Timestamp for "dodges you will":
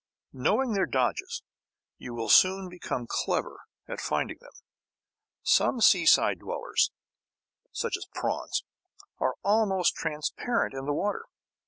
0.87-2.27